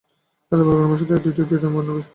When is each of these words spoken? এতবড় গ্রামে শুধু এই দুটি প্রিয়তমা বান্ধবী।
এতবড় 0.51 0.75
গ্রামে 0.77 0.95
শুধু 0.99 1.11
এই 1.15 1.21
দুটি 1.25 1.41
প্রিয়তমা 1.47 1.73
বান্ধবী। 1.75 2.01